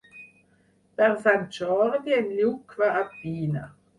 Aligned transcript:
Per 1.01 1.09
Sant 1.25 1.43
Jordi 1.59 2.17
en 2.21 2.33
Lluc 2.39 2.75
va 2.83 2.91
a 3.03 3.07
Pina. 3.13 3.67